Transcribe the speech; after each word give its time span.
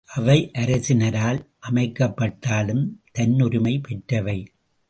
அவை 0.05 0.49
அரசினரால் 0.53 1.39
அமைக்கப்பட்டாலும் 1.69 2.83
தன்னுரிமை 3.11 3.79
பெற்றவை. 3.79 4.39